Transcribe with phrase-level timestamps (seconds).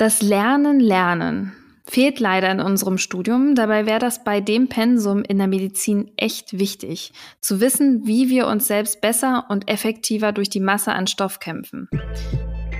[0.00, 1.52] Das Lernen, Lernen
[1.84, 3.54] fehlt leider in unserem Studium.
[3.54, 7.12] Dabei wäre das bei dem Pensum in der Medizin echt wichtig,
[7.42, 11.90] zu wissen, wie wir uns selbst besser und effektiver durch die Masse an Stoff kämpfen.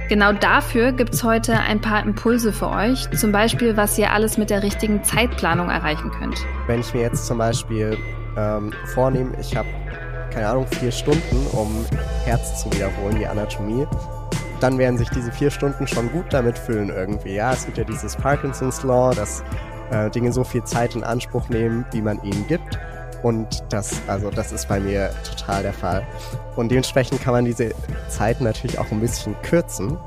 [0.09, 4.39] Genau dafür gibt es heute ein paar Impulse für euch, zum Beispiel, was ihr alles
[4.39, 6.39] mit der richtigen Zeitplanung erreichen könnt.
[6.69, 7.99] Wenn ich mir jetzt zum Beispiel
[8.39, 9.69] ähm, vornehme, ich habe,
[10.33, 11.85] keine Ahnung, vier Stunden, um
[12.25, 13.87] Herz zu wiederholen, die Anatomie,
[14.61, 17.35] dann werden sich diese vier Stunden schon gut damit füllen irgendwie.
[17.35, 19.43] Ja, es gibt ja dieses Parkinson's Law, dass
[19.91, 22.79] äh, Dinge so viel Zeit in Anspruch nehmen, wie man ihnen gibt.
[23.23, 26.07] Und das, also das ist bei mir total der Fall.
[26.57, 27.73] Und dementsprechend kann man diese
[28.09, 29.99] Zeit natürlich auch ein bisschen kürzen.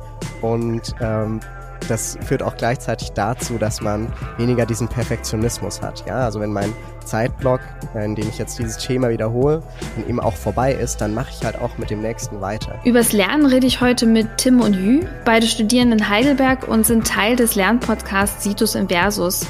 [0.41, 1.39] Und ähm,
[1.87, 6.05] das führt auch gleichzeitig dazu, dass man weniger diesen Perfektionismus hat.
[6.07, 6.73] Ja, also wenn mein
[7.05, 7.61] Zeitblock,
[7.95, 9.63] in dem ich jetzt dieses Thema wiederhole,
[9.95, 12.75] dann eben auch vorbei ist, dann mache ich halt auch mit dem nächsten weiter.
[12.83, 15.05] Übers Lernen rede ich heute mit Tim und Jü.
[15.25, 19.45] Beide studieren in Heidelberg und sind Teil des Lernpodcasts Situs Inversus.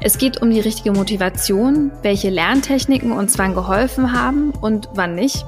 [0.00, 5.44] Es geht um die richtige Motivation, welche Lerntechniken uns wann geholfen haben und wann nicht,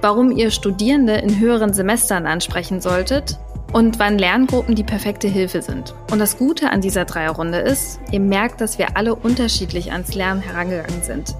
[0.00, 3.38] warum ihr Studierende in höheren Semestern ansprechen solltet
[3.72, 5.94] und wann Lerngruppen die perfekte Hilfe sind.
[6.10, 10.40] Und das Gute an dieser Dreierrunde ist, ihr merkt, dass wir alle unterschiedlich ans Lernen
[10.40, 11.34] herangegangen sind.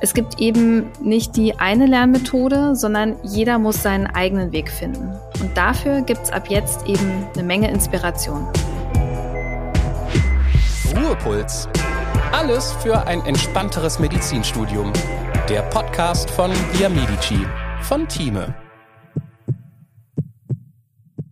[0.00, 5.10] Es gibt eben nicht die eine Lernmethode, sondern jeder muss seinen eigenen Weg finden.
[5.40, 8.46] Und dafür gibt es ab jetzt eben eine Menge Inspiration.
[10.94, 11.68] Ruhepuls.
[12.32, 14.92] Alles für ein entspannteres Medizinstudium.
[15.48, 17.46] Der Podcast von Via Medici
[17.82, 18.65] von Thieme.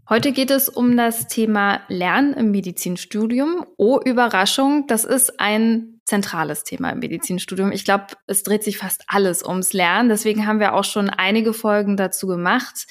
[0.07, 3.65] Heute geht es um das Thema Lernen im Medizinstudium.
[3.79, 7.73] Oh, Überraschung, das ist ein zentrales Thema im Medizinstudium.
[7.73, 10.11] Ich glaube, es dreht sich fast alles ums Lernen.
[10.11, 12.87] Deswegen haben wir auch schon einige Folgen dazu gemacht.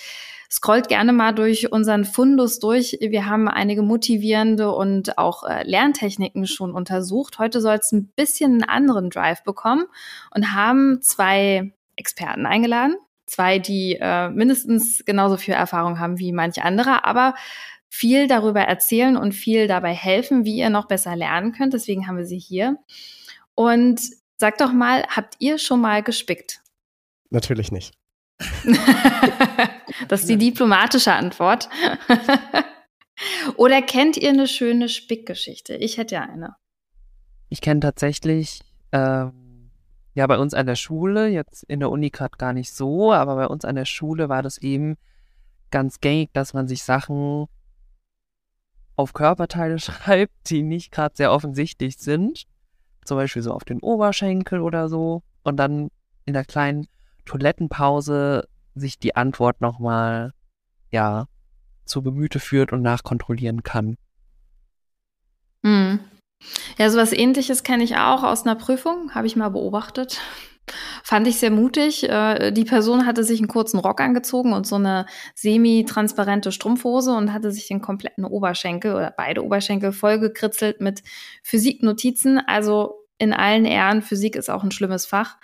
[0.50, 2.98] Scrollt gerne mal durch unseren Fundus durch.
[3.00, 7.38] Wir haben einige motivierende und auch äh, Lerntechniken schon untersucht.
[7.38, 9.86] Heute soll es ein bisschen einen anderen Drive bekommen
[10.34, 12.96] und haben zwei Experten eingeladen
[13.34, 17.34] zwei, die äh, mindestens genauso viel Erfahrung haben wie manche andere, aber
[17.90, 21.74] viel darüber erzählen und viel dabei helfen, wie ihr noch besser lernen könnt.
[21.74, 22.78] Deswegen haben wir sie hier.
[23.56, 24.00] Und
[24.38, 26.62] sagt doch mal, habt ihr schon mal gespickt?
[27.30, 27.94] Natürlich nicht.
[30.08, 31.70] das ist die diplomatische Antwort.
[33.58, 35.76] Oder kennt ihr eine schöne Spickgeschichte?
[35.76, 36.56] Ich hätte ja eine.
[37.50, 38.62] Ich kenne tatsächlich
[38.92, 39.43] ähm,
[40.14, 43.36] ja, bei uns an der Schule, jetzt in der Uni gerade gar nicht so, aber
[43.36, 44.96] bei uns an der Schule war das eben
[45.72, 47.48] ganz gängig, dass man sich Sachen
[48.96, 52.44] auf Körperteile schreibt, die nicht gerade sehr offensichtlich sind.
[53.04, 55.24] Zum Beispiel so auf den Oberschenkel oder so.
[55.44, 55.90] Und dann
[56.26, 56.88] in der kleinen
[57.26, 60.34] Toilettenpause sich die Antwort nochmal,
[60.92, 61.28] ja,
[61.86, 63.98] zu Gemüte führt und nachkontrollieren kann.
[65.64, 66.00] Mhm.
[66.78, 70.20] Ja, sowas ähnliches kenne ich auch aus einer Prüfung, habe ich mal beobachtet.
[71.04, 72.10] Fand ich sehr mutig.
[72.10, 75.06] Äh, die Person hatte sich einen kurzen Rock angezogen und so eine
[75.36, 81.04] semi-transparente Strumpfhose und hatte sich den kompletten Oberschenkel oder beide Oberschenkel vollgekritzelt mit
[81.44, 82.40] Physiknotizen.
[82.48, 85.38] Also in allen Ehren, Physik ist auch ein schlimmes Fach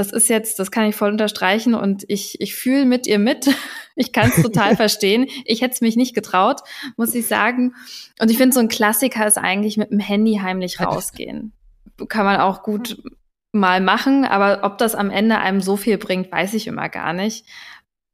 [0.00, 3.46] das ist jetzt, das kann ich voll unterstreichen und ich, ich fühle mit ihr mit.
[3.96, 5.26] Ich kann es total verstehen.
[5.44, 6.60] Ich hätte es mich nicht getraut,
[6.96, 7.74] muss ich sagen.
[8.18, 11.52] Und ich finde, so ein Klassiker ist eigentlich mit dem Handy heimlich rausgehen.
[12.08, 13.02] Kann man auch gut
[13.52, 17.12] mal machen, aber ob das am Ende einem so viel bringt, weiß ich immer gar
[17.12, 17.44] nicht.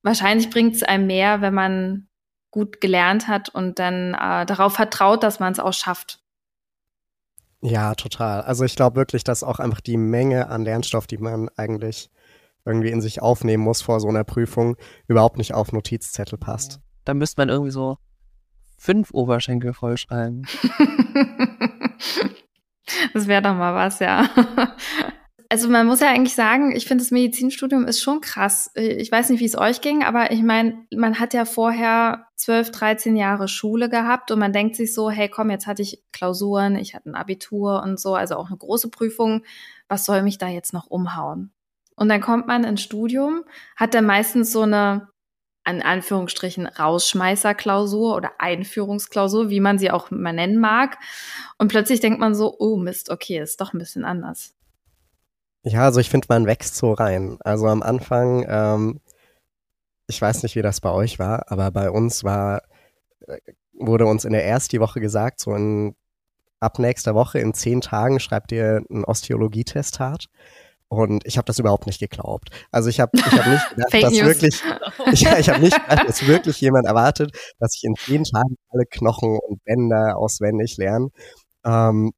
[0.02, 2.08] Wahrscheinlich bringt es einem mehr, wenn man
[2.50, 6.19] gut gelernt hat und dann äh, darauf vertraut, dass man es auch schafft.
[7.62, 8.43] Ja, total.
[8.43, 12.11] Also ich glaube wirklich, dass auch einfach die Menge an Lernstoff, die man eigentlich
[12.65, 16.81] irgendwie in sich aufnehmen muss vor so einer Prüfung, überhaupt nicht auf Notizzettel passt.
[17.05, 17.99] Da müsste man irgendwie so
[18.77, 20.43] fünf Oberschenkel vollschreiben.
[23.15, 24.28] das wäre doch mal was, ja
[25.48, 28.70] also man muss ja eigentlich sagen, ich finde das Medizinstudium ist schon krass.
[28.74, 32.70] Ich weiß nicht, wie es euch ging, aber ich meine, man hat ja vorher 12,
[32.70, 36.76] 13 Jahre Schule gehabt und man denkt sich so, hey, komm, jetzt hatte ich Klausuren,
[36.76, 39.43] ich hatte ein Abitur und so, also auch eine große Prüfung.
[39.88, 41.52] Was soll mich da jetzt noch umhauen?
[41.96, 43.44] Und dann kommt man ins Studium,
[43.76, 45.08] hat dann meistens so eine
[45.64, 50.96] an Anführungsstrichen Rausschmeißerklausur oder Einführungsklausur, wie man sie auch mal nennen mag.
[51.58, 54.56] Und plötzlich denkt man so, oh Mist, okay, ist doch ein bisschen anders.
[55.68, 57.38] Ja, also ich finde, man wächst so rein.
[57.40, 59.00] Also am Anfang, ähm,
[60.06, 62.62] ich weiß nicht, wie das bei euch war, aber bei uns war,
[63.26, 63.38] äh,
[63.72, 65.96] wurde uns in der ersten Woche gesagt, so in,
[66.60, 70.26] ab nächster Woche in zehn Tagen schreibt ihr ein Osteologietestat.
[70.88, 72.50] Und ich habe das überhaupt nicht geglaubt.
[72.70, 74.22] Also ich habe ich hab nicht gedacht, dass News.
[74.22, 74.62] wirklich,
[75.12, 78.86] ich, ich habe nicht gedacht, dass wirklich jemand erwartet, dass ich in zehn Tagen alle
[78.86, 81.10] Knochen und Bänder auswendig lerne.
[81.64, 82.12] Ähm,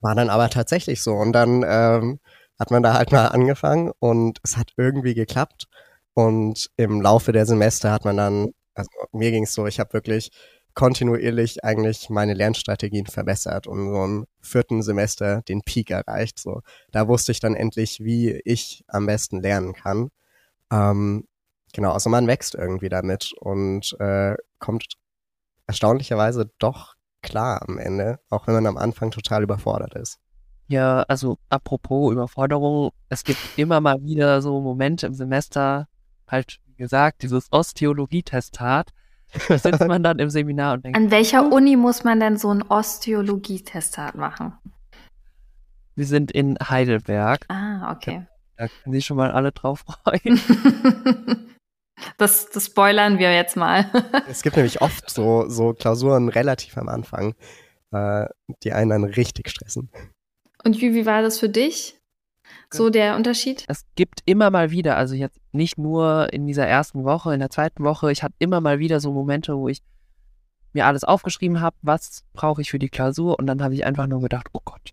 [0.00, 1.14] war dann aber tatsächlich so.
[1.14, 2.20] Und dann ähm,
[2.58, 5.66] hat man da halt mal angefangen und es hat irgendwie geklappt.
[6.14, 9.92] Und im Laufe der Semester hat man dann, also mir ging es so, ich habe
[9.92, 10.30] wirklich
[10.74, 16.38] kontinuierlich eigentlich meine Lernstrategien verbessert und so im vierten Semester den Peak erreicht.
[16.38, 16.60] So,
[16.92, 20.10] da wusste ich dann endlich, wie ich am besten lernen kann.
[20.72, 21.26] Ähm,
[21.74, 24.94] genau, also man wächst irgendwie damit und äh, kommt
[25.68, 26.95] erstaunlicherweise doch
[27.26, 30.18] klar am Ende, auch wenn man am Anfang total überfordert ist.
[30.68, 35.86] Ja, also apropos Überforderung, es gibt immer mal wieder so Momente im Semester,
[36.26, 38.90] halt wie gesagt, dieses Osteologietestat.
[39.48, 42.50] Da sitzt man dann im Seminar und denkt, An welcher Uni muss man denn so
[42.50, 44.54] ein Osteologie-Testat machen?
[45.96, 47.44] wir sind in Heidelberg.
[47.48, 48.26] Ah, okay.
[48.56, 50.38] Da können sich schon mal alle drauf freuen.
[52.18, 53.90] Das, das spoilern wir jetzt mal.
[54.28, 57.34] Es gibt nämlich oft so, so Klausuren relativ am Anfang,
[57.92, 58.26] äh,
[58.62, 59.90] die einen dann richtig stressen.
[60.64, 62.00] Und wie, wie war das für dich?
[62.70, 63.64] So der Unterschied?
[63.68, 67.50] Es gibt immer mal wieder, also jetzt nicht nur in dieser ersten Woche, in der
[67.50, 69.82] zweiten Woche, ich hatte immer mal wieder so Momente, wo ich
[70.72, 74.06] mir alles aufgeschrieben habe, was brauche ich für die Klausur und dann habe ich einfach
[74.06, 74.92] nur gedacht, oh Gott,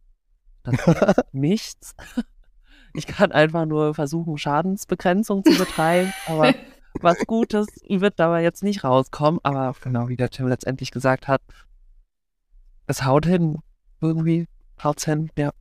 [0.63, 0.75] das
[1.17, 1.95] ist nichts.
[2.93, 6.53] Ich kann einfach nur versuchen, Schadensbegrenzung zu betreiben, aber
[7.01, 9.39] was Gutes wird dabei jetzt nicht rauskommen.
[9.43, 11.41] Aber genau wie der Tim letztendlich gesagt hat,
[12.87, 13.59] es haut hin.
[14.01, 14.47] Irgendwie
[14.83, 15.51] haut's hin, ja.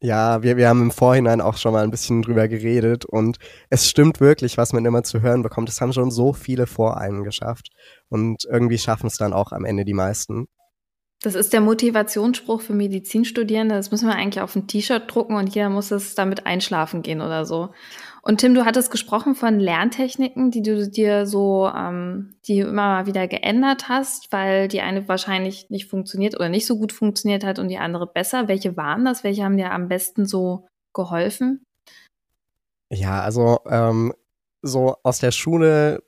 [0.00, 3.38] Ja, wir, wir haben im Vorhinein auch schon mal ein bisschen drüber geredet und
[3.70, 5.70] es stimmt wirklich, was man immer zu hören bekommt.
[5.70, 7.70] Es haben schon so viele vor einem geschafft
[8.10, 10.46] und irgendwie schaffen es dann auch am Ende die meisten.
[11.22, 13.76] Das ist der Motivationsspruch für Medizinstudierende.
[13.76, 17.22] Das müssen wir eigentlich auf ein T-Shirt drucken und jeder muss es damit einschlafen gehen
[17.22, 17.70] oder so.
[18.26, 23.06] Und Tim, du hattest gesprochen von Lerntechniken, die du dir so, ähm, die immer mal
[23.06, 27.58] wieder geändert hast, weil die eine wahrscheinlich nicht funktioniert oder nicht so gut funktioniert hat
[27.58, 28.48] und die andere besser.
[28.48, 29.24] Welche waren das?
[29.24, 31.66] Welche haben dir am besten so geholfen?
[32.88, 34.14] Ja, also ähm,
[34.62, 36.02] so aus der Schule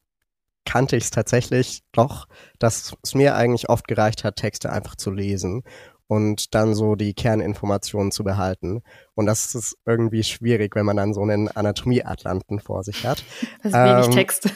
[0.64, 2.28] kannte ich es tatsächlich doch,
[2.58, 5.64] dass es mir eigentlich oft gereicht hat, Texte einfach zu lesen
[6.08, 8.82] und dann so die Kerninformationen zu behalten.
[9.14, 13.22] Und das ist irgendwie schwierig, wenn man dann so einen Anatomieatlanten vor sich hat.
[13.62, 14.48] Das ist wenig Ähm, Text.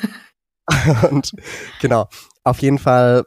[1.11, 1.33] und
[1.81, 2.09] genau,
[2.45, 3.25] auf jeden Fall,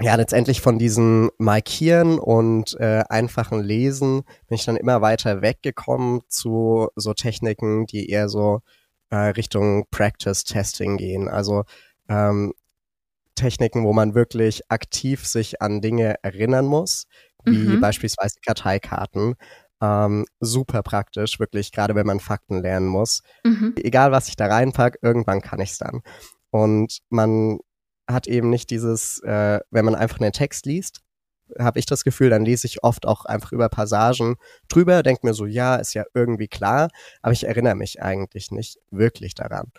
[0.00, 6.22] ja, letztendlich von diesem Markieren und äh, einfachen Lesen bin ich dann immer weiter weggekommen
[6.28, 8.60] zu so Techniken, die eher so
[9.10, 11.28] äh, Richtung Practice-Testing gehen.
[11.28, 11.64] Also
[12.08, 12.52] ähm,
[13.34, 17.06] Techniken, wo man wirklich aktiv sich an Dinge erinnern muss,
[17.44, 17.80] wie Mhm.
[17.80, 19.34] beispielsweise Karteikarten.
[19.82, 23.74] Ähm, super praktisch, wirklich, gerade wenn man Fakten lernen muss Mhm.
[23.76, 26.00] egal was ich da reinpack, irgendwann kann ich's dann.
[26.50, 27.58] Und man
[28.08, 31.00] hat eben nicht dieses, äh, wenn man einfach einen Text liest,
[31.58, 34.36] habe ich das Gefühl, dann lese ich oft auch einfach über Passagen
[34.68, 36.88] drüber, denke mir so, ja, ist ja irgendwie klar,
[37.22, 39.70] aber ich erinnere mich eigentlich nicht wirklich daran.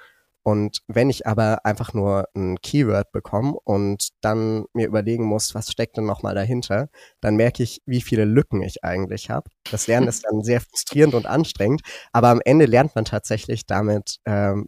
[0.46, 5.72] Und wenn ich aber einfach nur ein Keyword bekomme und dann mir überlegen muss, was
[5.72, 6.90] steckt denn nochmal dahinter,
[7.20, 9.50] dann merke ich, wie viele Lücken ich eigentlich habe.
[9.72, 11.82] Das Lernen ist dann sehr frustrierend und anstrengend,
[12.12, 14.68] aber am Ende lernt man tatsächlich damit ähm,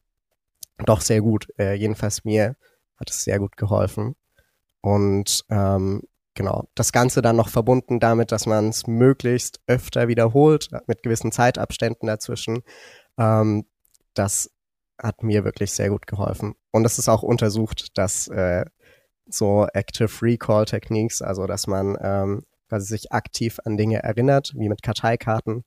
[0.84, 1.48] doch sehr gut.
[1.60, 2.56] Äh, jedenfalls mir
[3.00, 4.16] hat es sehr gut geholfen.
[4.82, 6.02] Und ähm,
[6.34, 11.32] genau, das Ganze dann noch verbunden damit, dass man es möglichst öfter wiederholt, mit gewissen
[11.32, 12.64] Zeitabständen dazwischen.
[13.20, 13.68] Ähm,
[14.16, 14.50] das
[14.98, 16.56] hat mir wirklich sehr gut geholfen.
[16.72, 18.66] Und es ist auch untersucht, dass äh,
[19.28, 24.70] so Active Recall Techniques, also dass man ähm, quasi sich aktiv an Dinge erinnert, wie
[24.70, 25.64] mit Karteikarten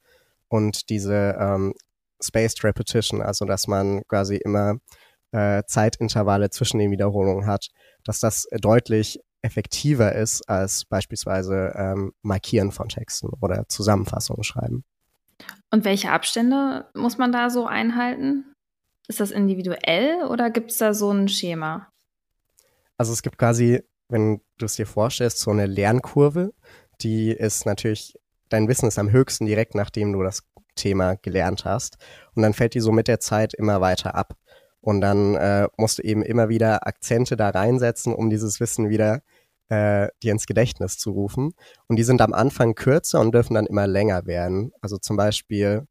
[0.49, 1.75] und diese ähm,
[2.23, 4.77] Spaced Repetition, also dass man quasi immer
[5.33, 7.69] äh, Zeitintervalle zwischen den Wiederholungen hat,
[8.05, 14.85] dass das deutlich effektiver ist als beispielsweise ähm, Markieren von Texten oder Zusammenfassungen schreiben.
[15.71, 18.45] Und welche Abstände muss man da so einhalten?
[19.11, 21.88] Ist das individuell oder gibt es da so ein Schema?
[22.97, 26.52] Also es gibt quasi, wenn du es dir vorstellst, so eine Lernkurve,
[27.00, 28.17] die ist natürlich,
[28.50, 30.45] dein Wissen ist am höchsten direkt, nachdem du das
[30.76, 31.99] Thema gelernt hast.
[32.37, 34.37] Und dann fällt die so mit der Zeit immer weiter ab.
[34.81, 39.23] Und dann äh, musst du eben immer wieder Akzente da reinsetzen, um dieses Wissen wieder
[39.71, 41.55] äh, dir ins Gedächtnis zu rufen.
[41.88, 44.71] Und die sind am Anfang kürzer und dürfen dann immer länger werden.
[44.81, 45.88] Also zum Beispiel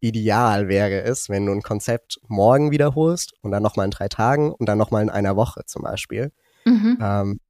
[0.00, 4.52] ideal wäre es, wenn du ein Konzept morgen wiederholst und dann nochmal in drei Tagen
[4.52, 6.32] und dann nochmal in einer Woche zum Beispiel.
[6.64, 6.98] Mhm.
[7.00, 7.40] Ähm,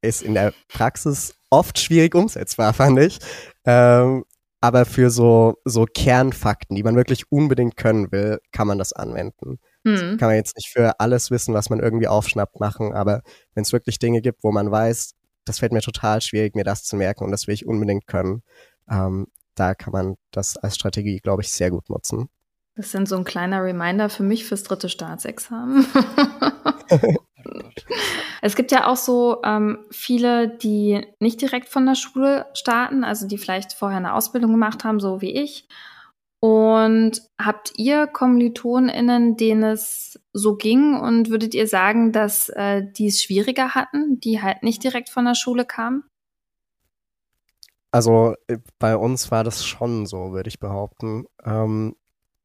[0.00, 3.18] ist in der Praxis oft schwierig umsetzbar, fand ich.
[3.64, 4.24] Ähm,
[4.60, 9.58] aber für so, so Kernfakten, die man wirklich unbedingt können will, kann man das anwenden.
[9.86, 10.18] Hm.
[10.18, 13.22] kann man jetzt nicht für alles wissen, was man irgendwie aufschnappt, machen, aber
[13.54, 16.82] wenn es wirklich Dinge gibt, wo man weiß, das fällt mir total schwierig, mir das
[16.82, 18.42] zu merken und das will ich unbedingt können,
[18.90, 22.28] ähm, da kann man das als Strategie, glaube ich, sehr gut nutzen.
[22.76, 25.84] Das sind so ein kleiner Reminder für mich fürs dritte Staatsexamen.
[28.42, 33.26] es gibt ja auch so ähm, viele, die nicht direkt von der Schule starten, also
[33.26, 35.66] die vielleicht vorher eine Ausbildung gemacht haben, so wie ich.
[36.40, 43.08] Und habt ihr KommilitonInnen, denen es so ging und würdet ihr sagen, dass äh, die
[43.08, 46.04] es schwieriger hatten, die halt nicht direkt von der Schule kamen?
[47.90, 51.24] Also äh, bei uns war das schon so, würde ich behaupten.
[51.44, 51.94] Ähm,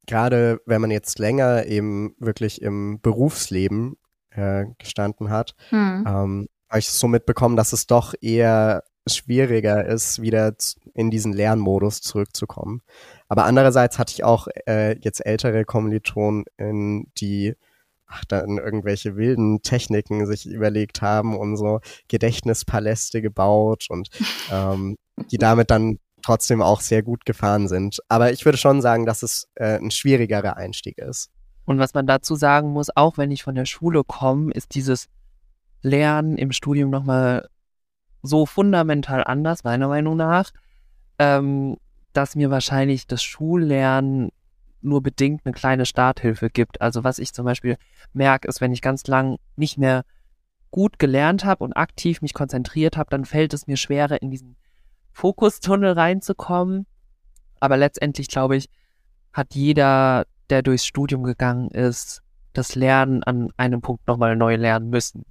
[0.06, 3.96] Gerade wenn man jetzt länger eben wirklich im Berufsleben
[4.32, 6.04] äh, gestanden hat, hm.
[6.06, 10.56] ähm, habe ich so mitbekommen, dass es doch eher schwieriger ist, wieder
[10.94, 12.82] in diesen Lernmodus zurückzukommen.
[13.30, 16.46] Aber andererseits hatte ich auch äh, jetzt ältere Kommilitonen,
[17.18, 17.56] die
[18.14, 24.10] ach, dann irgendwelche wilden Techniken sich überlegt haben und so Gedächtnispaläste gebaut und
[24.52, 24.98] ähm,
[25.32, 28.00] die damit dann trotzdem auch sehr gut gefahren sind.
[28.08, 31.30] Aber ich würde schon sagen, dass es äh, ein schwierigerer Einstieg ist.
[31.66, 35.08] Und was man dazu sagen muss, auch wenn ich von der Schule komme, ist dieses
[35.82, 37.48] Lernen im Studium nochmal
[38.22, 40.52] so fundamental anders, meiner Meinung nach,
[41.20, 41.78] ähm,
[42.14, 44.30] dass mir wahrscheinlich das Schullernen
[44.84, 46.82] nur bedingt eine kleine Starthilfe gibt.
[46.82, 47.78] Also was ich zum Beispiel
[48.14, 50.04] merke, ist, wenn ich ganz lang nicht mehr
[50.72, 54.56] gut gelernt habe und aktiv mich konzentriert habe, dann fällt es mir schwerer, in diesen
[55.12, 56.88] Fokustunnel reinzukommen.
[57.60, 58.70] Aber letztendlich, glaube ich,
[59.32, 62.22] hat jeder, der durchs Studium gegangen ist,
[62.54, 65.26] das Lernen an einem Punkt nochmal neu lernen müssen.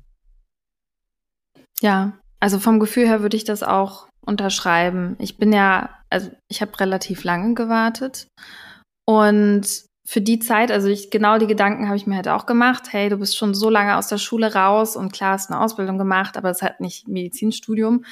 [1.81, 5.17] Ja, also vom Gefühl her würde ich das auch unterschreiben.
[5.19, 8.29] Ich bin ja, also ich habe relativ lange gewartet
[9.13, 9.67] und
[10.05, 12.93] für die Zeit, also ich, genau die Gedanken habe ich mir halt auch gemacht.
[12.93, 15.99] Hey, du bist schon so lange aus der Schule raus und klar hast eine Ausbildung
[15.99, 18.05] gemacht, aber es halt nicht Medizinstudium.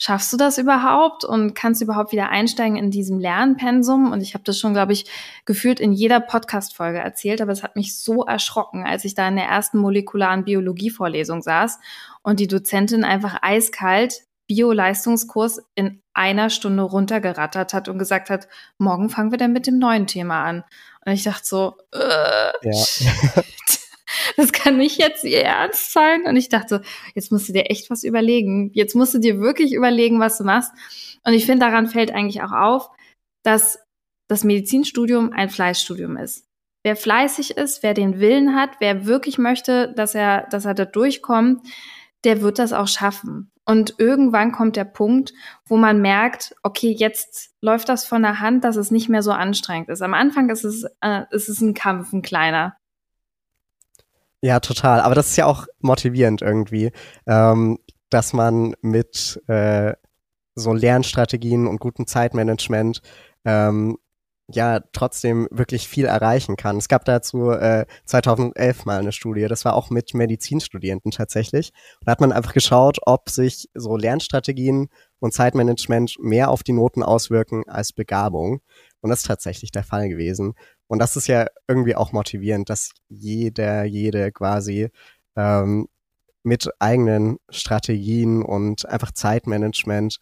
[0.00, 4.12] Schaffst du das überhaupt und kannst du überhaupt wieder einsteigen in diesem Lernpensum?
[4.12, 5.06] Und ich habe das schon, glaube ich,
[5.44, 9.36] gefühlt in jeder Podcast-Folge erzählt, aber es hat mich so erschrocken, als ich da in
[9.36, 11.78] der ersten molekularen Biologie-Vorlesung saß
[12.22, 19.08] und die Dozentin einfach eiskalt Bio-Leistungskurs in einer Stunde runtergerattert hat und gesagt hat, morgen
[19.08, 20.64] fangen wir dann mit dem neuen Thema an.
[21.06, 22.84] Und ich dachte so, äh, ja.
[24.36, 26.24] das kann nicht jetzt ihr Ernst sein.
[26.26, 26.82] Und ich dachte,
[27.14, 28.70] jetzt musst du dir echt was überlegen.
[28.74, 30.72] Jetzt musst du dir wirklich überlegen, was du machst.
[31.24, 32.90] Und ich finde, daran fällt eigentlich auch auf,
[33.42, 33.78] dass
[34.28, 36.44] das Medizinstudium ein Fleißstudium ist.
[36.82, 40.84] Wer fleißig ist, wer den Willen hat, wer wirklich möchte, dass er, dass er da
[40.84, 41.62] durchkommt,
[42.24, 43.50] der wird das auch schaffen.
[43.64, 45.34] Und irgendwann kommt der Punkt,
[45.66, 49.30] wo man merkt, okay, jetzt läuft das von der Hand, dass es nicht mehr so
[49.30, 50.00] anstrengend ist.
[50.00, 52.76] Am Anfang ist es, äh, ist es ein Kampf, ein kleiner.
[54.40, 55.00] Ja, total.
[55.00, 56.92] Aber das ist ja auch motivierend irgendwie,
[57.26, 59.92] ähm, dass man mit äh,
[60.54, 63.02] so Lernstrategien und gutem Zeitmanagement
[63.44, 63.98] ähm,
[64.50, 66.78] ja trotzdem wirklich viel erreichen kann.
[66.78, 71.72] Es gab dazu äh, 2011 mal eine Studie, das war auch mit Medizinstudenten tatsächlich.
[72.04, 74.88] Da hat man einfach geschaut, ob sich so Lernstrategien
[75.20, 78.60] und Zeitmanagement mehr auf die Noten auswirken als Begabung.
[79.00, 80.54] Und das ist tatsächlich der Fall gewesen.
[80.86, 84.88] Und das ist ja irgendwie auch motivierend, dass jeder, jede quasi
[85.36, 85.88] ähm,
[86.42, 90.18] mit eigenen Strategien und einfach Zeitmanagement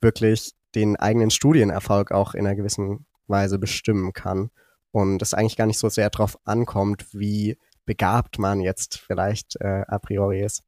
[0.00, 4.50] wirklich den eigenen Studienerfolg auch in einer gewissen Weise bestimmen kann
[4.90, 9.84] und es eigentlich gar nicht so sehr darauf ankommt, wie begabt man jetzt vielleicht äh,
[9.86, 10.62] a priori ist.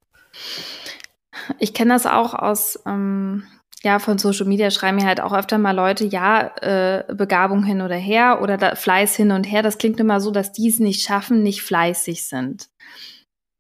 [1.59, 3.45] Ich kenne das auch aus, ähm,
[3.83, 7.81] ja, von Social Media schreiben mir halt auch öfter mal Leute, ja, äh, Begabung hin
[7.81, 9.63] oder her oder da, Fleiß hin und her.
[9.63, 12.69] Das klingt immer so, dass die es nicht schaffen, nicht fleißig sind.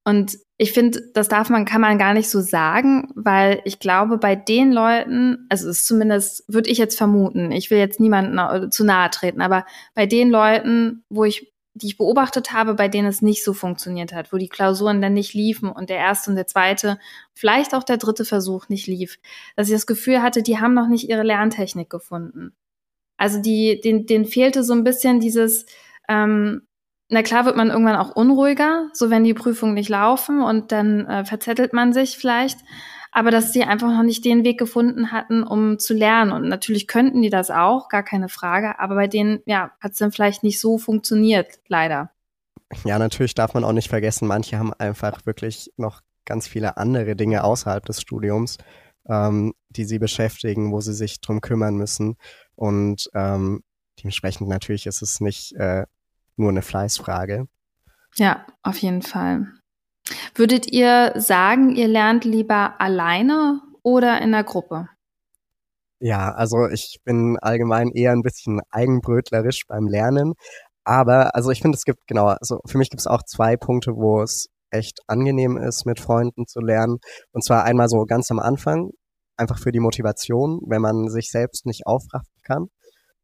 [0.05, 4.19] Und ich finde, das darf man, kann man gar nicht so sagen, weil ich glaube,
[4.19, 8.71] bei den Leuten, also es ist zumindest, würde ich jetzt vermuten, ich will jetzt niemandem
[8.71, 9.65] zu nahe treten, aber
[9.95, 14.13] bei den Leuten, wo ich, die ich beobachtet habe, bei denen es nicht so funktioniert
[14.13, 16.99] hat, wo die Klausuren dann nicht liefen und der erste und der zweite,
[17.33, 19.19] vielleicht auch der dritte Versuch nicht lief,
[19.57, 22.55] dass ich das Gefühl hatte, die haben noch nicht ihre Lerntechnik gefunden.
[23.17, 25.65] Also die, den, denen fehlte so ein bisschen dieses,
[26.07, 26.67] ähm,
[27.11, 31.07] na klar wird man irgendwann auch unruhiger, so wenn die Prüfungen nicht laufen und dann
[31.07, 32.61] äh, verzettelt man sich vielleicht.
[33.13, 36.31] Aber dass sie einfach noch nicht den Weg gefunden hatten, um zu lernen.
[36.31, 38.79] Und natürlich könnten die das auch, gar keine Frage.
[38.79, 42.13] Aber bei denen, ja, hat es dann vielleicht nicht so funktioniert, leider.
[42.85, 47.17] Ja, natürlich darf man auch nicht vergessen, manche haben einfach wirklich noch ganz viele andere
[47.17, 48.59] Dinge außerhalb des Studiums,
[49.09, 52.17] ähm, die sie beschäftigen, wo sie sich drum kümmern müssen.
[52.55, 53.65] Und ähm,
[53.99, 55.87] dementsprechend natürlich ist es nicht äh,
[56.41, 57.47] nur eine Fleißfrage.
[58.17, 59.47] Ja, auf jeden Fall.
[60.35, 64.89] Würdet ihr sagen, ihr lernt lieber alleine oder in der Gruppe?
[66.01, 70.33] Ja, also ich bin allgemein eher ein bisschen eigenbrötlerisch beim Lernen.
[70.83, 73.93] Aber also ich finde, es gibt, genau, also für mich gibt es auch zwei Punkte,
[73.93, 76.99] wo es echt angenehm ist, mit Freunden zu lernen.
[77.33, 78.91] Und zwar einmal so ganz am Anfang,
[79.37, 82.67] einfach für die Motivation, wenn man sich selbst nicht aufraffen kann.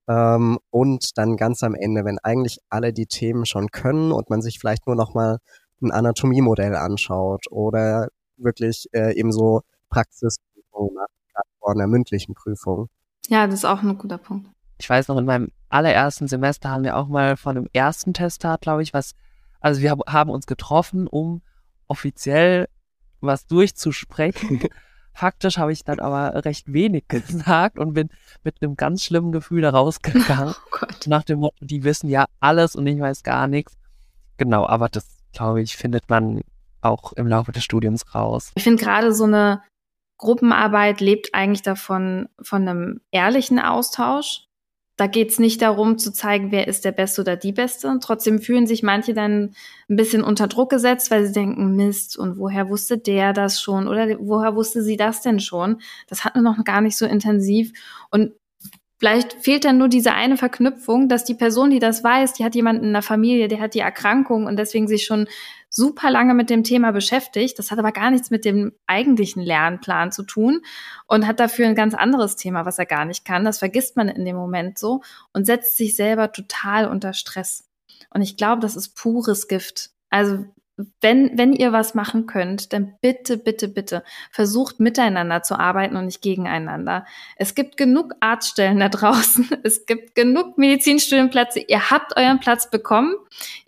[0.09, 4.43] Ähm, und dann ganz am Ende, wenn eigentlich alle die Themen schon können und man
[4.43, 5.39] sich vielleicht nur noch mal
[5.83, 11.11] ein Anatomiemodell anschaut oder wirklich äh, eben so Praxisprüfungen macht,
[11.59, 12.89] vor einer mündlichen Prüfung.
[13.29, 14.49] Ja, das ist auch ein guter Punkt.
[14.79, 18.61] Ich weiß noch, in meinem allerersten Semester haben wir auch mal von einem ersten Testat,
[18.61, 19.15] glaube ich, was,
[19.61, 21.43] also wir haben uns getroffen, um
[21.89, 22.69] offiziell
[23.21, 24.61] was durchzusprechen.
[25.17, 28.11] Faktisch habe ich dann aber recht wenig gesagt und bin
[28.45, 30.55] mit einem ganz schlimmen Gefühl da rausgegangen.
[30.79, 33.79] Oh nach dem Motto, die wissen ja alles und ich weiß gar nichts.
[34.37, 36.43] Genau, aber das, glaube ich, findet man
[36.83, 38.53] auch im Laufe des Studiums raus.
[38.57, 39.63] Ich finde gerade so eine
[40.19, 44.46] Gruppenarbeit lebt eigentlich davon, von einem ehrlichen Austausch.
[44.97, 47.99] Da geht's nicht darum zu zeigen, wer ist der Beste oder die Beste.
[48.01, 49.55] Trotzdem fühlen sich manche dann
[49.91, 53.89] ein bisschen unter Druck gesetzt, weil sie denken, Mist, und woher wusste der das schon?
[53.89, 55.81] Oder woher wusste sie das denn schon?
[56.09, 57.73] Das hatten wir noch gar nicht so intensiv.
[58.11, 58.33] Und
[58.99, 62.55] Vielleicht fehlt dann nur diese eine Verknüpfung, dass die Person, die das weiß, die hat
[62.55, 65.29] jemanden in der Familie, der hat die Erkrankung und deswegen sich schon
[65.77, 67.59] super lange mit dem Thema beschäftigt.
[67.59, 70.63] Das hat aber gar nichts mit dem eigentlichen Lernplan zu tun
[71.07, 73.45] und hat dafür ein ganz anderes Thema, was er gar nicht kann.
[73.45, 75.03] Das vergisst man in dem Moment so
[75.35, 77.69] und setzt sich selber total unter Stress.
[78.09, 79.91] Und ich glaube, das ist pures Gift.
[80.09, 80.47] Also
[81.01, 86.05] wenn, wenn ihr was machen könnt, dann bitte, bitte, bitte versucht miteinander zu arbeiten und
[86.05, 87.07] nicht gegeneinander.
[87.37, 89.49] Es gibt genug Arztstellen da draußen.
[89.63, 91.61] Es gibt genug Medizinstudienplätze.
[91.61, 93.15] Ihr habt euren Platz bekommen.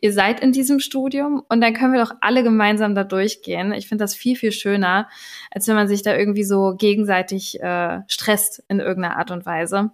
[0.01, 3.73] Ihr seid in diesem Studium und dann können wir doch alle gemeinsam da durchgehen.
[3.73, 5.09] Ich finde das viel, viel schöner,
[5.51, 9.93] als wenn man sich da irgendwie so gegenseitig äh, stresst in irgendeiner Art und Weise.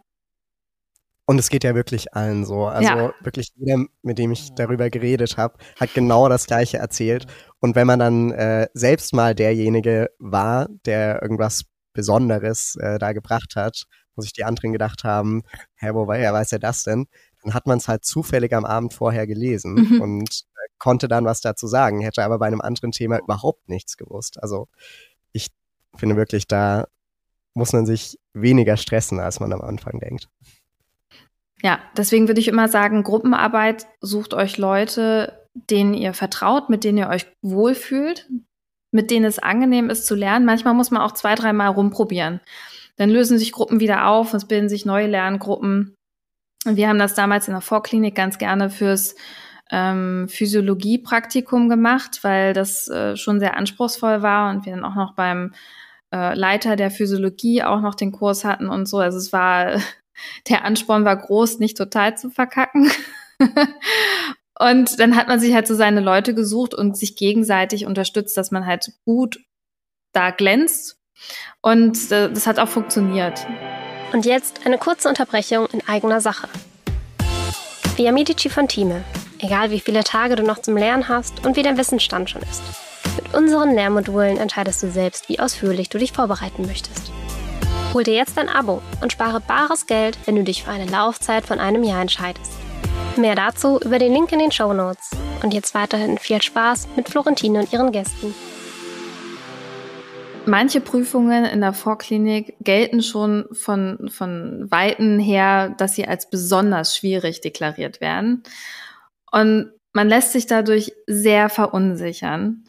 [1.26, 2.66] Und es geht ja wirklich allen so.
[2.66, 3.14] Also ja.
[3.22, 7.26] wirklich jeder, mit dem ich darüber geredet habe, hat genau das Gleiche erzählt.
[7.60, 13.56] Und wenn man dann äh, selbst mal derjenige war, der irgendwas Besonderes äh, da gebracht
[13.56, 13.84] hat,
[14.16, 15.42] wo sich die anderen gedacht haben,
[15.76, 17.06] hä, woher weiß er das denn?
[17.42, 20.00] Dann hat man es halt zufällig am Abend vorher gelesen mhm.
[20.00, 23.96] und äh, konnte dann was dazu sagen, hätte aber bei einem anderen Thema überhaupt nichts
[23.96, 24.42] gewusst.
[24.42, 24.68] Also
[25.32, 25.48] ich
[25.96, 26.86] finde wirklich, da
[27.54, 30.28] muss man sich weniger stressen, als man am Anfang denkt.
[31.64, 36.98] Ja, deswegen würde ich immer sagen, Gruppenarbeit sucht euch Leute, denen ihr vertraut, mit denen
[36.98, 38.28] ihr euch wohlfühlt,
[38.90, 40.44] mit denen es angenehm ist zu lernen.
[40.44, 42.40] Manchmal muss man auch zwei, dreimal rumprobieren.
[42.96, 45.96] Dann lösen sich Gruppen wieder auf, es bilden sich neue Lerngruppen.
[46.66, 49.14] Wir haben das damals in der Vorklinik ganz gerne fürs
[49.70, 55.14] ähm, Physiologie-Praktikum gemacht, weil das äh, schon sehr anspruchsvoll war und wir dann auch noch
[55.14, 55.54] beim
[56.12, 58.98] äh, Leiter der Physiologie auch noch den Kurs hatten und so.
[58.98, 59.80] Also es war
[60.48, 62.90] der Ansporn war groß, nicht total zu verkacken.
[64.58, 68.50] und dann hat man sich halt so seine Leute gesucht und sich gegenseitig unterstützt, dass
[68.50, 69.40] man halt gut
[70.12, 70.98] da glänzt.
[71.60, 73.46] Und äh, das hat auch funktioniert.
[74.12, 76.48] Und jetzt eine kurze Unterbrechung in eigener Sache.
[77.96, 79.04] Via Medici von Time.
[79.38, 82.62] Egal wie viele Tage du noch zum Lernen hast und wie dein Wissensstand schon ist.
[83.16, 87.12] Mit unseren Lehrmodulen entscheidest du selbst, wie ausführlich du dich vorbereiten möchtest.
[87.94, 91.46] Hol dir jetzt ein Abo und spare bares Geld, wenn du dich für eine Laufzeit
[91.46, 92.52] von einem Jahr entscheidest.
[93.16, 95.12] Mehr dazu über den Link in den Show Notes.
[95.44, 98.34] Und jetzt weiterhin viel Spaß mit Florentine und ihren Gästen.
[100.44, 106.96] Manche Prüfungen in der Vorklinik gelten schon von, von Weiten her, dass sie als besonders
[106.96, 108.42] schwierig deklariert werden.
[109.30, 112.64] Und man lässt sich dadurch sehr verunsichern.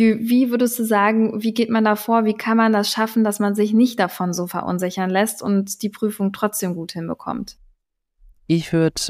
[0.00, 2.24] Wie, wie würdest du sagen, wie geht man da vor?
[2.24, 5.90] Wie kann man das schaffen, dass man sich nicht davon so verunsichern lässt und die
[5.90, 7.58] Prüfung trotzdem gut hinbekommt?
[8.46, 9.02] Ich würde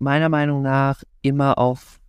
[0.00, 2.00] meiner Meinung nach immer auf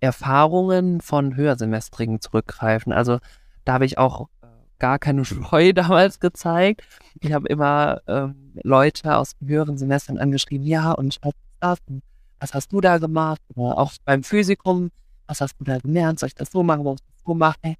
[0.00, 2.94] Erfahrungen von Höhersemestrigen zurückgreifen.
[2.94, 3.18] Also
[3.66, 4.46] da habe ich auch äh,
[4.78, 6.84] gar keine Scheu damals gezeigt.
[7.20, 11.20] Ich habe immer ähm, Leute aus höheren Semestern angeschrieben, ja, und
[11.60, 13.42] was hast du da gemacht?
[13.54, 14.90] Auch beim Physikum,
[15.32, 16.20] was hast du da gelernt?
[16.20, 16.96] Soll ich das so machen?
[17.24, 17.76] gemacht, ey,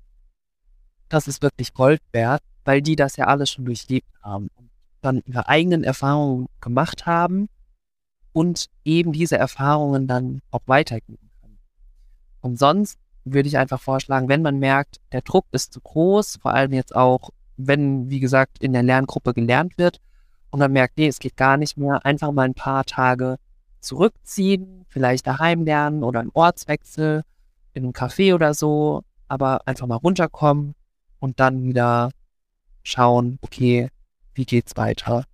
[1.08, 4.70] das ist wirklich Gold wert, weil die das ja alles schon durchlebt haben und
[5.02, 7.48] dann ihre eigenen Erfahrungen gemacht haben
[8.32, 11.58] und eben diese Erfahrungen dann auch weitergeben können.
[12.40, 16.54] Und sonst würde ich einfach vorschlagen, wenn man merkt, der Druck ist zu groß, vor
[16.54, 20.00] allem jetzt auch, wenn, wie gesagt, in der Lerngruppe gelernt wird
[20.50, 23.36] und dann merkt, nee, es geht gar nicht mehr, einfach mal ein paar Tage
[23.80, 27.24] zurückziehen, vielleicht daheim lernen oder einen Ortswechsel
[27.74, 30.74] in einem Café oder so, aber einfach mal runterkommen
[31.20, 32.10] und dann wieder
[32.82, 33.88] schauen, okay,
[34.34, 35.24] wie geht's weiter?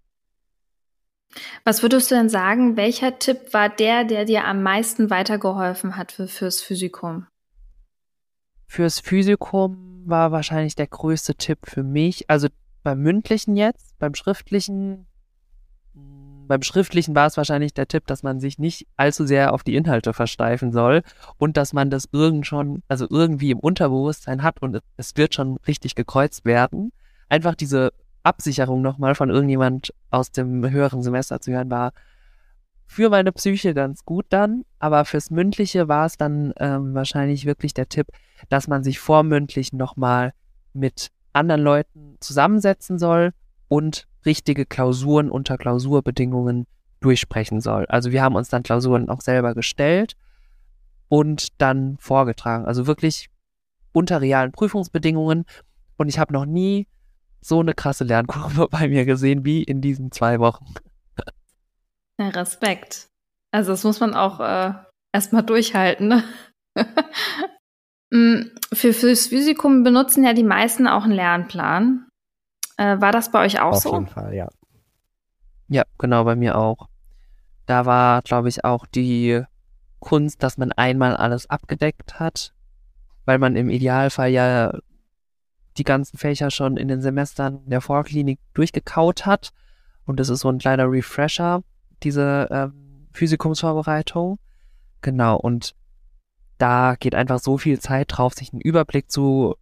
[1.65, 6.13] Was würdest du denn sagen, welcher Tipp war der, der dir am meisten weitergeholfen hat
[6.13, 7.27] für, fürs Physikum?
[8.67, 12.49] Fürs Physikum war wahrscheinlich der größte Tipp für mich, also
[12.83, 15.07] beim mündlichen jetzt, beim schriftlichen
[16.49, 19.77] beim Schriftlichen war es wahrscheinlich der Tipp, dass man sich nicht allzu sehr auf die
[19.77, 21.03] Inhalte versteifen soll
[21.37, 25.59] und dass man das irgend schon, also irgendwie im Unterbewusstsein hat und es wird schon
[25.67, 26.93] richtig gekreuzt werden.
[27.29, 31.93] Einfach diese Absicherung nochmal von irgendjemand aus dem höheren Semester zu hören war
[32.89, 37.75] für meine Psyche ganz gut dann, aber fürs Mündliche war es dann ähm, wahrscheinlich wirklich
[37.75, 38.09] der Tipp,
[38.49, 40.33] dass man sich vor Mündlichen nochmal
[40.73, 43.33] mit anderen Leuten zusammensetzen soll
[43.69, 46.67] und richtige Klausuren unter Klausurbedingungen
[47.01, 47.87] durchsprechen soll.
[47.87, 50.17] Also wir haben uns dann Klausuren auch selber gestellt
[51.09, 52.67] und dann vorgetragen.
[52.67, 53.31] Also wirklich
[53.93, 55.45] unter realen Prüfungsbedingungen.
[55.97, 56.87] Und ich habe noch nie
[57.41, 60.67] so eine krasse Lernkurve bei mir gesehen wie in diesen zwei Wochen.
[62.21, 63.09] Respekt.
[63.53, 64.73] Also das muss man auch äh,
[65.13, 66.09] erstmal durchhalten.
[66.09, 66.25] Ne?
[68.11, 72.08] Mm, für, fürs Physikum benutzen ja die meisten auch einen Lernplan.
[72.79, 73.93] Äh, war das bei euch auch Auf so?
[73.93, 74.49] jeden Fall, ja.
[75.69, 76.89] Ja, genau, bei mir auch.
[77.67, 79.43] Da war, glaube ich, auch die
[79.99, 82.55] Kunst, dass man einmal alles abgedeckt hat,
[83.27, 84.79] weil man im Idealfall ja
[85.77, 89.51] die ganzen Fächer schon in den Semestern der Vorklinik durchgekaut hat.
[90.07, 91.63] Und das ist so ein kleiner Refresher,
[92.03, 94.39] diese ähm, Physikumsvorbereitung.
[95.03, 95.75] Genau, und
[96.59, 99.57] da geht einfach so viel Zeit drauf, sich einen Überblick zu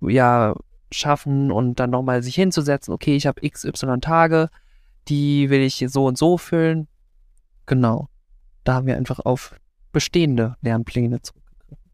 [0.00, 0.54] ja,
[0.92, 4.48] schaffen und dann nochmal sich hinzusetzen, okay, ich habe XY Tage,
[5.08, 6.88] die will ich so und so füllen.
[7.66, 8.08] Genau.
[8.64, 9.58] Da haben wir einfach auf
[9.92, 11.92] bestehende Lernpläne zurückgegriffen.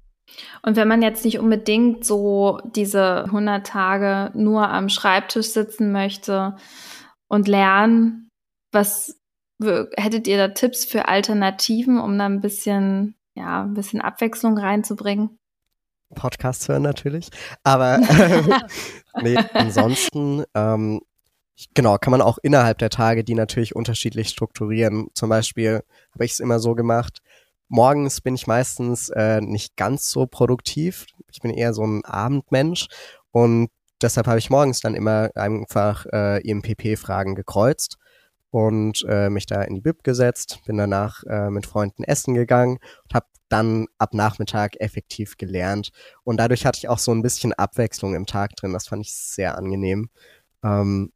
[0.63, 6.57] Und wenn man jetzt nicht unbedingt so diese 100 Tage nur am Schreibtisch sitzen möchte
[7.29, 8.29] und lernen,
[8.73, 9.21] was
[9.97, 15.39] hättet ihr da Tipps für Alternativen, um da ein bisschen, ja, ein bisschen Abwechslung reinzubringen?
[16.15, 17.29] Podcasts hören natürlich.
[17.63, 18.43] Aber äh,
[19.23, 21.01] nee, ansonsten, ähm,
[21.75, 25.09] genau, kann man auch innerhalb der Tage die natürlich unterschiedlich strukturieren.
[25.15, 25.83] Zum Beispiel
[26.15, 27.21] habe ich es immer so gemacht,
[27.69, 31.07] morgens bin ich meistens äh, nicht ganz so produktiv.
[31.33, 32.89] Ich bin eher so ein Abendmensch
[33.31, 33.71] und
[34.01, 37.97] deshalb habe ich morgens dann immer einfach äh, IMPP-Fragen gekreuzt
[38.53, 42.79] und äh, mich da in die Bib gesetzt, bin danach äh, mit Freunden essen gegangen
[43.05, 45.91] und habe dann ab Nachmittag effektiv gelernt.
[46.23, 48.75] Und dadurch hatte ich auch so ein bisschen Abwechslung im Tag drin.
[48.75, 50.11] Das fand ich sehr angenehm.
[50.63, 51.13] Ähm,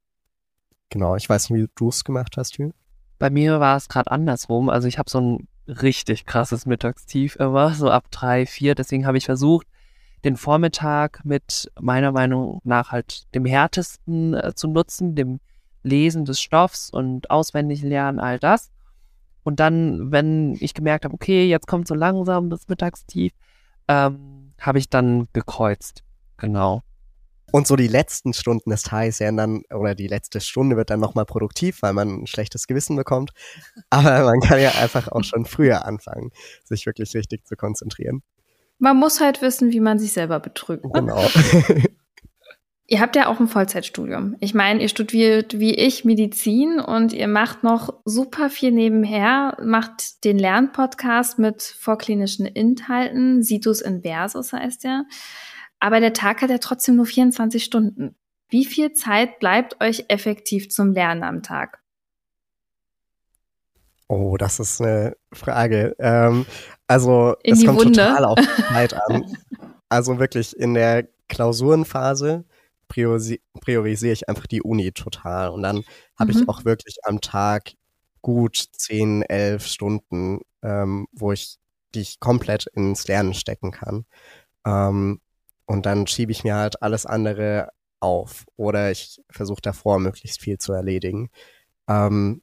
[0.89, 2.73] genau, ich weiß nicht, wie du es gemacht hast, Jürgen.
[3.19, 4.71] Bei mir war es gerade andersrum.
[4.71, 8.75] Also ich habe so ein richtig krasses Mittagstief immer, so ab drei, vier.
[8.75, 9.67] Deswegen habe ich versucht,
[10.25, 15.41] den Vormittag mit meiner Meinung nach halt dem härtesten äh, zu nutzen, dem
[15.87, 18.71] Lesen des Stoffs und auswendig lernen, all das.
[19.45, 23.33] Und dann, wenn ich gemerkt habe, okay, jetzt kommt so langsam das Mittagstief,
[23.87, 26.03] ähm, habe ich dann gekreuzt.
[26.37, 26.83] Genau.
[27.53, 30.99] Und so die letzten Stunden des Tages werden dann, oder die letzte Stunde wird dann
[30.99, 33.31] nochmal produktiv, weil man ein schlechtes Gewissen bekommt.
[33.91, 36.33] Aber man kann ja einfach auch schon früher anfangen,
[36.65, 38.23] sich wirklich richtig zu konzentrieren.
[38.79, 40.85] Man muss halt wissen, wie man sich selber betrügt.
[40.85, 40.91] Ne?
[40.93, 41.25] Genau.
[42.89, 44.37] Ihr habt ja auch ein Vollzeitstudium.
[44.39, 50.25] Ich meine, ihr studiert wie ich Medizin und ihr macht noch super viel nebenher, macht
[50.25, 55.05] den Lernpodcast mit vorklinischen Inhalten, Situs Inversus heißt er.
[55.81, 58.15] Aber der Tag hat ja trotzdem nur 24 Stunden.
[58.49, 61.81] Wie viel Zeit bleibt euch effektiv zum Lernen am Tag?
[64.07, 65.97] Oh, das ist eine Frage.
[65.99, 66.47] Ähm,
[66.87, 67.95] also In es kommt Wunde.
[67.99, 69.37] total auf Zeit an.
[69.89, 72.45] Also wirklich in der Klausurenphase
[72.89, 75.51] priorisi priorisiere ich einfach die Uni total.
[75.51, 75.83] Und dann
[76.19, 76.39] habe Mhm.
[76.43, 77.73] ich auch wirklich am Tag
[78.23, 81.59] gut 10, 11 Stunden, ähm, wo ich,
[81.95, 84.05] die ich komplett ins Lernen stecken kann.
[84.67, 85.21] Ähm,
[85.67, 87.71] und dann schiebe ich mir halt alles andere
[88.01, 88.45] auf.
[88.57, 91.31] Oder ich versuche davor möglichst viel zu erledigen.
[91.89, 92.43] Ähm,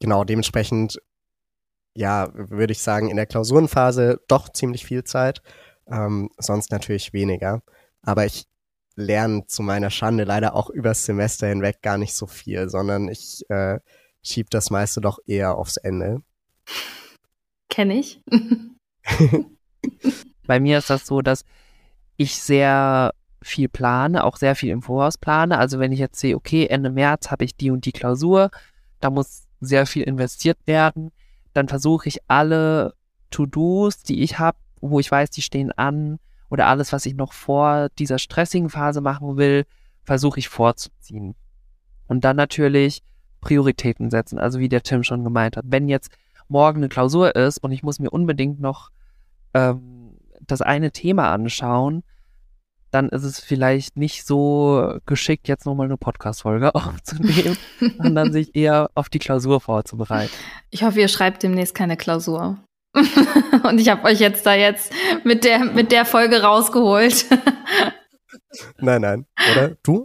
[0.00, 1.00] genau, dementsprechend,
[1.96, 5.42] ja, würde ich sagen, in der Klausurenphase doch ziemlich viel Zeit.
[5.88, 7.62] Ähm, sonst natürlich weniger.
[8.02, 8.46] Aber ich
[8.98, 13.48] lerne zu meiner Schande leider auch übers Semester hinweg gar nicht so viel, sondern ich
[13.48, 13.78] äh,
[14.22, 16.22] schiebe das meiste doch eher aufs Ende.
[17.70, 18.20] Kenne ich.
[20.46, 21.44] Bei mir ist das so, dass
[22.16, 25.58] ich sehr viel plane, auch sehr viel im Voraus plane.
[25.58, 28.50] Also wenn ich jetzt sehe, okay, Ende März habe ich die und die Klausur,
[28.98, 31.12] da muss sehr viel investiert werden.
[31.52, 32.94] Dann versuche ich alle
[33.30, 36.18] To-Dos, die ich habe, wo ich weiß, die stehen an,
[36.50, 39.66] oder alles, was ich noch vor dieser stressigen Phase machen will,
[40.04, 41.34] versuche ich vorzuziehen.
[42.06, 43.02] Und dann natürlich
[43.40, 45.64] Prioritäten setzen, also wie der Tim schon gemeint hat.
[45.68, 46.10] Wenn jetzt
[46.48, 48.90] morgen eine Klausur ist und ich muss mir unbedingt noch
[49.54, 52.02] ähm, das eine Thema anschauen,
[52.90, 57.56] dann ist es vielleicht nicht so geschickt, jetzt nochmal eine Podcast-Folge aufzunehmen,
[57.98, 60.32] sondern sich eher auf die Klausur vorzubereiten.
[60.70, 62.58] Ich hoffe, ihr schreibt demnächst keine Klausur.
[63.64, 64.92] Und ich habe euch jetzt da jetzt
[65.24, 67.26] mit der, mit der Folge rausgeholt.
[68.78, 69.26] nein, nein.
[69.52, 69.76] Oder?
[69.82, 70.04] Du?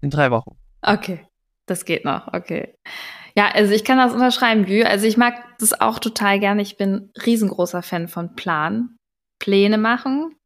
[0.00, 0.56] In drei Wochen.
[0.82, 1.26] Okay.
[1.66, 2.32] Das geht noch.
[2.32, 2.74] Okay.
[3.36, 4.82] Ja, also ich kann das unterschreiben, Jü.
[4.82, 6.62] Also ich mag das auch total gerne.
[6.62, 8.96] Ich bin riesengroßer Fan von Plan.
[9.38, 10.36] Pläne machen.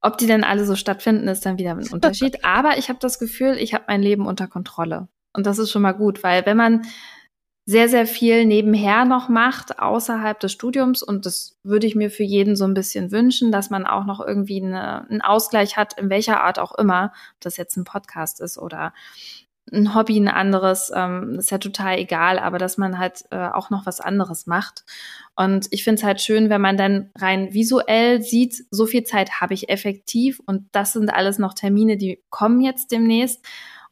[0.00, 2.44] Ob die denn alle so stattfinden, ist dann wieder ein Unterschied.
[2.44, 5.08] Aber ich habe das Gefühl, ich habe mein Leben unter Kontrolle.
[5.32, 6.86] Und das ist schon mal gut, weil wenn man
[7.68, 11.02] sehr, sehr viel nebenher noch macht, außerhalb des Studiums.
[11.02, 14.20] Und das würde ich mir für jeden so ein bisschen wünschen, dass man auch noch
[14.20, 18.40] irgendwie eine, einen Ausgleich hat, in welcher Art auch immer, ob das jetzt ein Podcast
[18.40, 18.94] ist oder
[19.72, 23.68] ein Hobby, ein anderes, ähm, ist ja total egal, aber dass man halt äh, auch
[23.70, 24.84] noch was anderes macht.
[25.34, 29.40] Und ich finde es halt schön, wenn man dann rein visuell sieht, so viel Zeit
[29.40, 33.44] habe ich effektiv und das sind alles noch Termine, die kommen jetzt demnächst.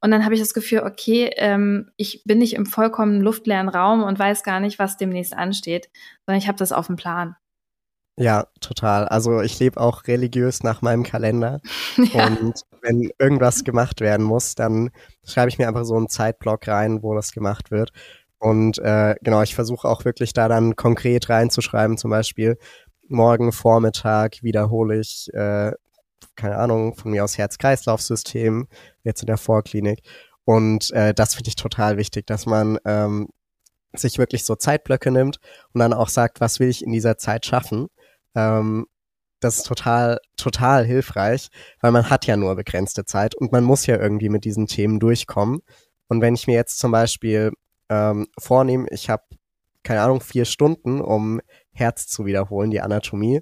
[0.04, 4.02] Und dann habe ich das Gefühl, okay, ähm, ich bin nicht im vollkommen luftleeren Raum
[4.02, 5.88] und weiß gar nicht, was demnächst ansteht,
[6.26, 7.36] sondern ich habe das auf dem Plan.
[8.18, 9.08] Ja, total.
[9.08, 11.62] Also ich lebe auch religiös nach meinem Kalender.
[12.12, 12.26] ja.
[12.26, 14.90] Und wenn irgendwas gemacht werden muss, dann
[15.26, 17.90] schreibe ich mir einfach so einen Zeitblock rein, wo das gemacht wird.
[18.36, 22.58] Und äh, genau, ich versuche auch wirklich da dann konkret reinzuschreiben, zum Beispiel
[23.08, 25.72] morgen Vormittag wiederhole ich äh,
[26.36, 28.68] keine Ahnung, von mir aus Herz-Kreislauf-System,
[29.02, 30.00] jetzt in der Vorklinik.
[30.44, 33.28] Und äh, das finde ich total wichtig, dass man ähm,
[33.94, 35.38] sich wirklich so Zeitblöcke nimmt
[35.72, 37.88] und dann auch sagt, was will ich in dieser Zeit schaffen.
[38.34, 38.86] Ähm,
[39.40, 41.48] das ist total, total hilfreich,
[41.80, 44.98] weil man hat ja nur begrenzte Zeit und man muss ja irgendwie mit diesen Themen
[44.98, 45.60] durchkommen.
[46.08, 47.52] Und wenn ich mir jetzt zum Beispiel
[47.88, 49.22] ähm, vornehme, ich habe,
[49.82, 51.40] keine Ahnung, vier Stunden, um
[51.72, 53.40] Herz zu wiederholen, die Anatomie,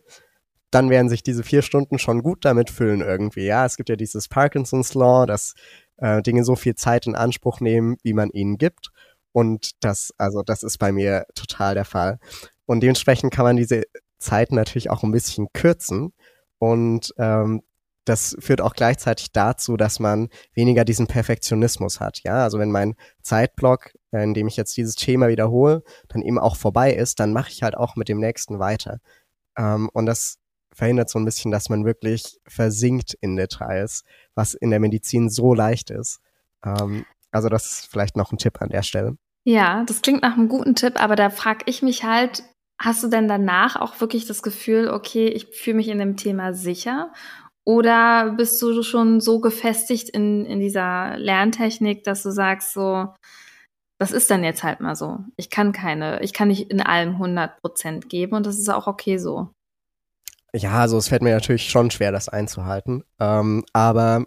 [0.74, 3.44] dann werden sich diese vier Stunden schon gut damit füllen irgendwie.
[3.44, 5.54] Ja, es gibt ja dieses Parkinson's Law, dass
[5.98, 8.90] äh, Dinge so viel Zeit in Anspruch nehmen, wie man ihnen gibt.
[9.32, 12.18] Und das, also das ist bei mir total der Fall.
[12.66, 13.82] Und dementsprechend kann man diese
[14.18, 16.12] Zeit natürlich auch ein bisschen kürzen.
[16.58, 17.62] Und ähm,
[18.04, 22.20] das führt auch gleichzeitig dazu, dass man weniger diesen Perfektionismus hat.
[22.24, 26.38] Ja, also wenn mein Zeitblock, äh, in dem ich jetzt dieses Thema wiederhole, dann eben
[26.38, 28.98] auch vorbei ist, dann mache ich halt auch mit dem nächsten weiter.
[29.56, 30.38] Ähm, und das
[30.74, 34.04] verhindert so ein bisschen, dass man wirklich versinkt in Details,
[34.34, 36.20] was in der Medizin so leicht ist.
[36.64, 39.16] Ähm, also das ist vielleicht noch ein Tipp an der Stelle.
[39.44, 42.44] Ja, das klingt nach einem guten Tipp, aber da frage ich mich halt,
[42.80, 46.52] hast du denn danach auch wirklich das Gefühl, okay, ich fühle mich in dem Thema
[46.52, 47.12] sicher?
[47.64, 53.08] Oder bist du schon so gefestigt in, in dieser Lerntechnik, dass du sagst, so,
[54.00, 55.20] das ist dann jetzt halt mal so.
[55.36, 58.88] Ich kann keine, ich kann nicht in allem 100 Prozent geben und das ist auch
[58.88, 59.50] okay so.
[60.54, 63.04] Ja, also es fällt mir natürlich schon schwer, das einzuhalten.
[63.18, 64.24] Ähm, aber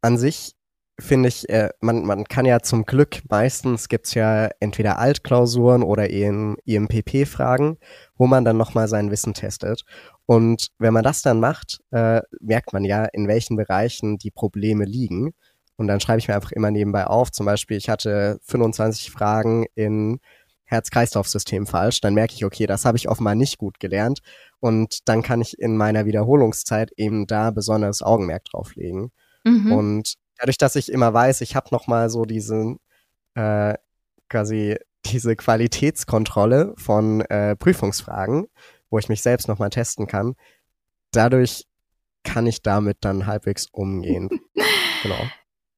[0.00, 0.54] an sich
[1.00, 6.10] finde ich, äh, man, man kann ja zum Glück meistens gibt's ja entweder Altklausuren oder
[6.10, 7.78] eben IMPP-Fragen,
[8.16, 9.84] wo man dann nochmal sein Wissen testet.
[10.26, 14.84] Und wenn man das dann macht, äh, merkt man ja, in welchen Bereichen die Probleme
[14.84, 15.34] liegen.
[15.76, 17.30] Und dann schreibe ich mir einfach immer nebenbei auf.
[17.30, 20.18] Zum Beispiel, ich hatte 25 Fragen in
[20.68, 22.00] Herz-Kreislauf-System falsch.
[22.00, 24.20] Dann merke ich, okay, das habe ich offenbar nicht gut gelernt.
[24.60, 29.10] Und dann kann ich in meiner Wiederholungszeit eben da besonderes Augenmerk drauf legen.
[29.44, 29.72] Mhm.
[29.72, 32.78] Und dadurch, dass ich immer weiß, ich habe noch mal so diesen
[33.34, 33.74] äh,
[34.28, 34.76] quasi
[35.06, 38.46] diese Qualitätskontrolle von äh, Prüfungsfragen,
[38.90, 40.34] wo ich mich selbst noch mal testen kann,
[41.12, 41.66] dadurch
[42.24, 44.28] kann ich damit dann halbwegs umgehen.
[45.02, 45.20] genau.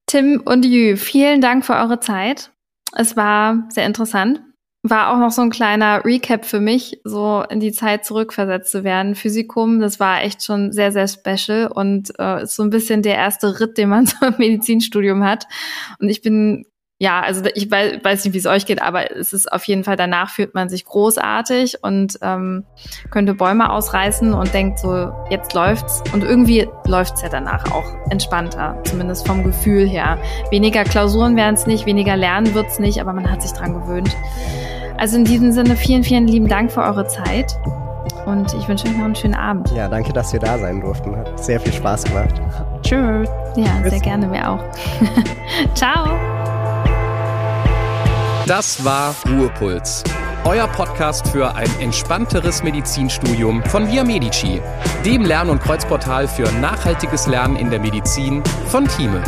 [0.05, 2.51] Tim und Jü, vielen Dank für eure Zeit.
[2.93, 4.41] Es war sehr interessant
[4.83, 8.83] war auch noch so ein kleiner Recap für mich, so in die Zeit zurückversetzt zu
[8.83, 9.15] werden.
[9.15, 13.15] Physikum, das war echt schon sehr, sehr special und äh, ist so ein bisschen der
[13.15, 15.45] erste Ritt, den man so im Medizinstudium hat.
[15.99, 16.65] Und ich bin
[17.01, 19.83] ja, also ich weiß, weiß nicht, wie es euch geht, aber es ist auf jeden
[19.83, 22.63] Fall, danach fühlt man sich großartig und ähm,
[23.09, 26.03] könnte Bäume ausreißen und denkt so, jetzt läuft's.
[26.13, 30.19] Und irgendwie läuft's ja danach auch entspannter, zumindest vom Gefühl her.
[30.51, 34.15] Weniger Klausuren werden es nicht, weniger Lernen wird's nicht, aber man hat sich dran gewöhnt.
[34.97, 37.57] Also in diesem Sinne, vielen, vielen lieben Dank für eure Zeit.
[38.25, 39.71] Und ich wünsche euch noch einen schönen Abend.
[39.71, 41.15] Ja, danke, dass wir da sein durften.
[41.15, 42.41] Hat sehr viel Spaß gemacht.
[42.83, 43.27] Tschüss.
[43.55, 43.89] Ja, Tschüss.
[43.89, 44.63] sehr gerne, mir auch.
[45.73, 46.09] Ciao.
[48.45, 50.03] Das war Ruhepuls.
[50.43, 54.59] Euer Podcast für ein entspannteres Medizinstudium von Via Medici,
[55.05, 59.21] dem Lern- und Kreuzportal für nachhaltiges Lernen in der Medizin von Thieme.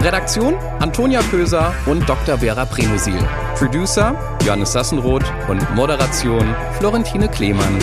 [0.00, 2.38] Redaktion Antonia Köser und Dr.
[2.38, 3.18] Vera Premusil.
[3.56, 7.78] Producer Johannes Sassenroth und Moderation Florentine Klemann.